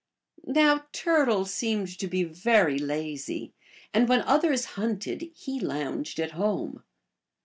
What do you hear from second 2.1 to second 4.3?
very lazy, and when